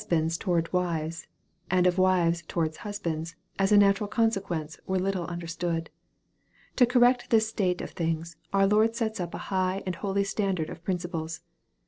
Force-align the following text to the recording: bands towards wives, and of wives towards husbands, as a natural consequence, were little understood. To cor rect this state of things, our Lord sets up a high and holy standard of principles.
bands 0.09 0.35
towards 0.35 0.73
wives, 0.73 1.27
and 1.69 1.85
of 1.85 1.99
wives 1.99 2.41
towards 2.47 2.77
husbands, 2.77 3.35
as 3.59 3.71
a 3.71 3.77
natural 3.77 4.07
consequence, 4.07 4.79
were 4.87 4.97
little 4.97 5.27
understood. 5.27 5.91
To 6.77 6.87
cor 6.87 7.03
rect 7.03 7.29
this 7.29 7.47
state 7.49 7.81
of 7.81 7.91
things, 7.91 8.35
our 8.51 8.65
Lord 8.65 8.95
sets 8.95 9.19
up 9.19 9.35
a 9.35 9.51
high 9.53 9.83
and 9.85 9.93
holy 9.93 10.23
standard 10.23 10.71
of 10.71 10.83
principles. 10.83 11.41